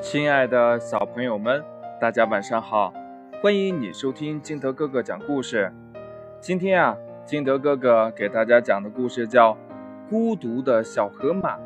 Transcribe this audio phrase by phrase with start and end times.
[0.00, 1.62] 亲爱的小朋友们，
[2.00, 2.92] 大家晚上好！
[3.42, 5.72] 欢迎你收听金德哥哥讲故事。
[6.40, 6.96] 今天啊，
[7.26, 9.54] 金德哥哥给大家讲的故事叫
[10.08, 11.58] 《孤独的小河马》。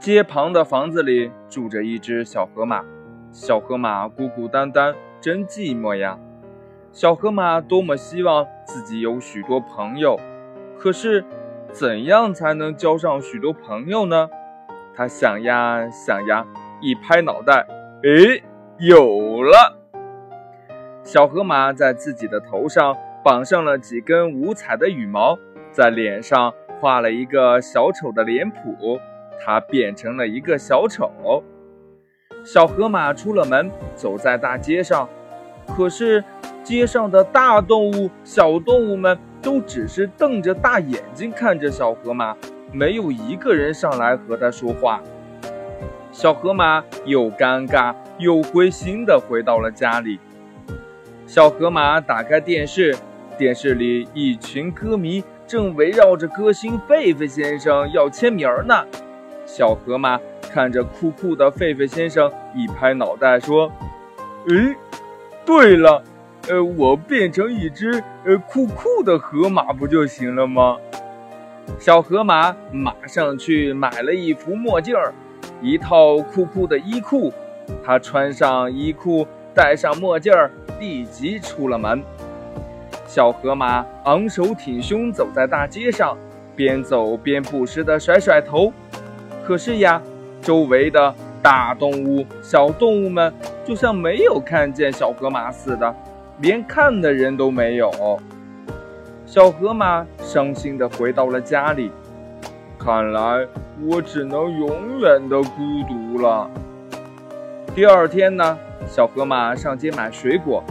[0.00, 2.84] 街旁的房子里住着一只小河马，
[3.30, 6.18] 小河马孤孤单单，真寂寞呀。
[6.90, 10.18] 小河马多么希望自己有许多朋友，
[10.76, 11.24] 可是
[11.70, 14.28] 怎样才能交上许多朋友呢？
[14.96, 16.46] 他想呀想呀，
[16.80, 17.66] 一拍脑袋，
[18.02, 18.42] 诶，
[18.78, 19.76] 有了！
[21.02, 25.38] 小河马在自己的头上绑上了几根五彩的羽毛，
[25.70, 28.98] 在脸上画了一个小丑的脸谱，
[29.38, 31.44] 它变成了一个小丑。
[32.42, 35.06] 小河马出了门，走在大街上，
[35.76, 36.24] 可是
[36.62, 42.34] 街上的大动物、小动物们都只是瞪着大眼睛看着小河马。
[42.72, 45.00] 没有一个人上来和他说话，
[46.12, 50.18] 小河马又尴尬又灰心地回到了家里。
[51.26, 52.94] 小河马打开电视，
[53.36, 58.84] 电视里一群歌迷正围绕着歌星狒狒先生要签名呢。
[59.44, 63.70] 小河马看着酷酷的狒狒先生，一拍脑袋说
[64.48, 64.74] ：“诶，
[65.44, 66.02] 对了，
[66.48, 70.76] 呃，我变成一只呃酷酷的河马不就行了吗？”
[71.78, 75.12] 小河马马上去买了一副墨镜儿，
[75.60, 77.32] 一套酷酷的衣裤。
[77.84, 82.02] 他穿上衣裤，戴上墨镜儿，立即出了门。
[83.06, 86.16] 小河马昂首挺胸走在大街上，
[86.54, 88.72] 边走边不时地甩甩头。
[89.44, 90.00] 可是呀，
[90.40, 93.32] 周围的大动物、小动物们
[93.64, 95.94] 就像没有看见小河马似的，
[96.40, 97.90] 连看的人都没有。
[99.26, 101.90] 小河马伤心地回到了家里，
[102.78, 103.44] 看来
[103.84, 106.48] 我只能永远的孤独了。
[107.74, 110.62] 第二天呢，小河马上街买水果，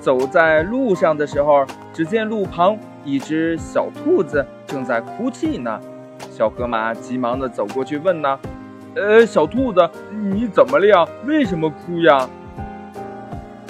[0.00, 5.80] 走在路上的时候，只见路旁一只小兔子正在哭泣呢。
[6.28, 8.38] 小河马急忙地走过去问呢
[8.96, 11.06] ：“呃，小兔子，你怎么了呀？
[11.24, 12.28] 为什么哭呀？”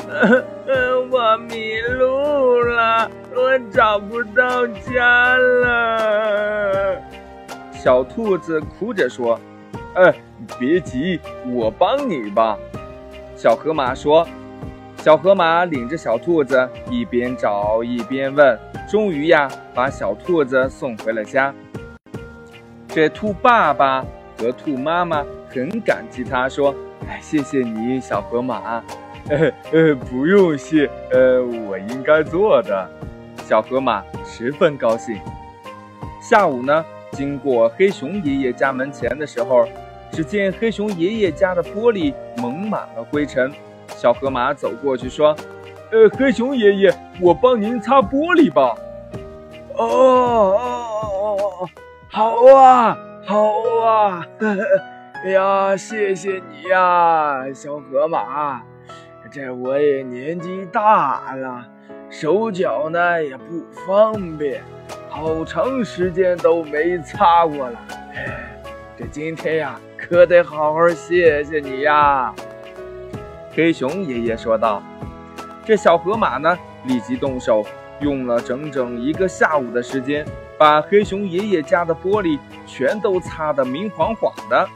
[0.66, 6.96] 嗯，我迷路了，我找不到家了。
[7.72, 9.38] 小兔子哭着说
[9.94, 10.14] ：“哎，
[10.58, 12.56] 别急，我帮你吧。”
[13.36, 14.26] 小河马说。
[14.98, 18.56] 小河马领着小兔子一边找一边问，
[18.88, 21.52] 终于呀，把小兔子送回了家。
[22.86, 24.04] 这兔爸爸
[24.38, 26.72] 和兔妈妈很感激他，说
[27.10, 28.80] ：“哎，谢谢你，小河马。”
[29.28, 32.90] 呃 呃，不用谢，呃，我应该做的。
[33.44, 35.20] 小河马十分高兴。
[36.20, 39.66] 下午呢，经过黑熊爷爷家门前的时候，
[40.10, 43.52] 只见黑熊爷爷家的玻璃蒙满了灰尘。
[43.88, 45.36] 小河马走过去说
[45.92, 48.74] ：“呃，黑熊爷爷，我帮您擦玻璃吧。”
[49.76, 51.68] 哦哦哦哦哦，
[52.08, 52.96] 好啊，
[53.26, 53.52] 好
[53.84, 54.62] 啊，呵 呵
[55.24, 58.62] 哎呀，谢谢你呀，小河马。
[59.32, 61.66] 这我也年纪大了，
[62.10, 64.62] 手脚呢也不方便，
[65.08, 67.80] 好长时间都没擦过了。
[68.94, 72.30] 这今天呀，可得好好谢谢你呀。”
[73.56, 74.82] 黑熊爷爷说道。
[75.64, 77.64] 这小河马呢，立即动手，
[78.00, 80.26] 用了整整一个下午的时间，
[80.58, 84.68] 把黑熊爷爷家的玻璃全都擦得明晃晃的。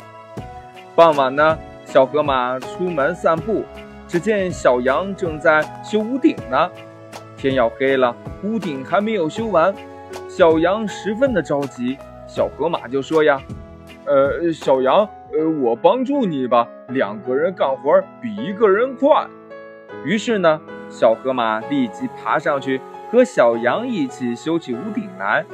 [0.95, 3.62] 傍晚呢，小河马出门散步。
[4.09, 6.71] 只见小羊正在修屋顶呢，
[7.37, 9.75] 天要黑了，屋顶还没有修完，
[10.28, 11.99] 小羊十分的着急。
[12.28, 13.41] 小河马就说呀
[14.06, 19.27] ：“呃，小羊，呃，我帮助你吧，两个人干活比一个人快。”
[20.05, 22.81] 于是呢，小河马立即爬上去
[23.11, 25.45] 和小羊一起修起屋顶来。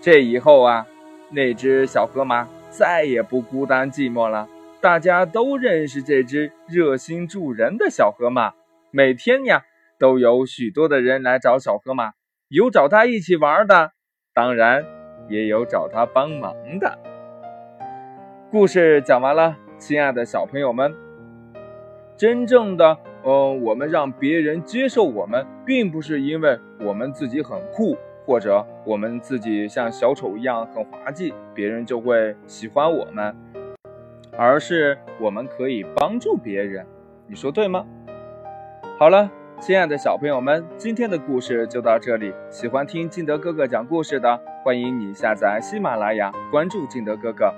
[0.00, 0.86] 这以后啊，
[1.30, 4.48] 那只小河马再也不孤单寂寞了。
[4.82, 8.52] 大家都认识这只热心助人的小河马，
[8.90, 9.62] 每天呀
[9.96, 12.14] 都有许多的人来找小河马，
[12.48, 13.92] 有找他一起玩的，
[14.34, 14.84] 当然
[15.28, 16.98] 也有找他帮忙的。
[18.50, 20.92] 故事讲完了，亲爱的小朋友们，
[22.16, 27.96] 真正的，嗯，我们让别人接受我们，并不是因为我们自己很酷，
[28.26, 33.32] 或者我们自己像小丑一样很滑稽，别人就会喜欢我们。
[34.36, 36.86] 而是我们可以帮助别人，
[37.26, 37.86] 你说对吗？
[38.98, 39.30] 好了，
[39.60, 42.32] 亲爱的小朋友们，今天的故事就到这里。
[42.50, 47.52] 喜欢听金德哥哥讲故事的，欢迎你下载喜马拉雅，关注金德哥哥。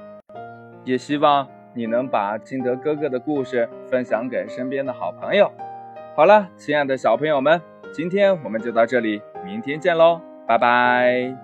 [0.85, 5.51] 也希望你能把金德哥哥的故事分享给身边的好朋友。
[6.17, 7.61] 好了，亲爱的小朋友们，
[7.93, 11.44] 今天我们就到这里，明天见喽，拜拜。